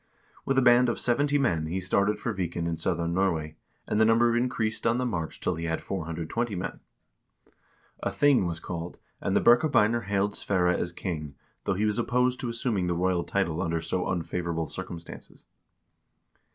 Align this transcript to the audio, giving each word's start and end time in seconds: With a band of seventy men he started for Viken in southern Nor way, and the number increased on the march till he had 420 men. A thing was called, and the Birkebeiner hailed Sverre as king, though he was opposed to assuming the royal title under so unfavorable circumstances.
With 0.47 0.57
a 0.57 0.63
band 0.63 0.89
of 0.89 0.99
seventy 0.99 1.37
men 1.37 1.67
he 1.67 1.79
started 1.79 2.19
for 2.19 2.33
Viken 2.33 2.67
in 2.67 2.75
southern 2.75 3.13
Nor 3.13 3.31
way, 3.33 3.55
and 3.85 4.01
the 4.01 4.03
number 4.05 4.35
increased 4.35 4.87
on 4.87 4.97
the 4.97 5.05
march 5.05 5.39
till 5.39 5.53
he 5.53 5.65
had 5.65 5.79
420 5.83 6.55
men. 6.55 6.79
A 8.01 8.09
thing 8.11 8.47
was 8.47 8.59
called, 8.59 8.97
and 9.21 9.35
the 9.35 9.41
Birkebeiner 9.41 10.05
hailed 10.05 10.33
Sverre 10.35 10.69
as 10.75 10.91
king, 10.91 11.35
though 11.65 11.75
he 11.75 11.85
was 11.85 11.99
opposed 11.99 12.39
to 12.39 12.49
assuming 12.49 12.87
the 12.87 12.95
royal 12.95 13.23
title 13.23 13.61
under 13.61 13.79
so 13.79 14.07
unfavorable 14.07 14.65
circumstances. 14.65 15.45